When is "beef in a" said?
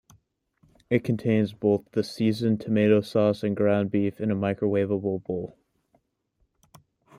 3.91-4.35